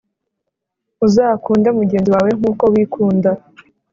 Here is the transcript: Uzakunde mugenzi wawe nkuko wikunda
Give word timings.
Uzakunde 1.05 1.69
mugenzi 1.77 2.09
wawe 2.15 2.31
nkuko 2.37 2.63
wikunda 2.73 3.31